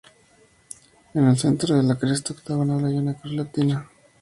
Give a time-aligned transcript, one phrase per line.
[1.13, 3.87] En el centro de la cresta octagonal hay una cruz latina.